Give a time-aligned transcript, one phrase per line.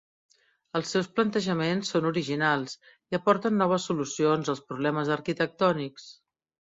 [0.77, 6.09] Els seus plantejaments són originals i aporten noves solucions als problemes arquitectònics.